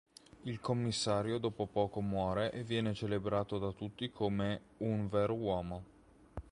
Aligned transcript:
Il 0.45 0.59
Commissario 0.59 1.37
dopo 1.37 1.67
poco 1.67 2.01
muore 2.01 2.51
e 2.51 2.63
viene 2.63 2.95
celebrato 2.95 3.59
da 3.59 3.69
tutti 3.71 4.09
come 4.09 4.61
"un 4.77 5.07
vero 5.07 5.35
uomo". 5.35 5.83